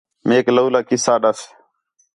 میک 0.27 0.45
لَولہ 0.55 0.81
قصہ 0.87 1.15
ݙَس 1.21 1.39